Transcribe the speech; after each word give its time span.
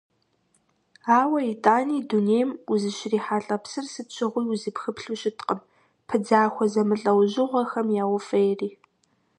Ауэ 1.19 1.39
итӀани 1.51 1.99
дунейм 2.09 2.49
узыщрихьэлӀэ 2.71 3.57
псыр 3.63 3.85
сыт 3.93 4.07
щыгъуи 4.15 4.43
узыпхыплъу 4.53 5.17
щыткъым, 5.21 5.59
пыдзахуэ 6.07 6.65
зэмылӀэужьыгъуэхэм 6.73 7.87
яуфӀейри. 8.03 8.69